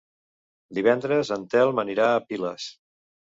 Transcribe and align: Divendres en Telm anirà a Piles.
Divendres 0.77 1.31
en 1.35 1.43
Telm 1.55 1.83
anirà 1.85 2.09
a 2.15 2.25
Piles. 2.33 2.67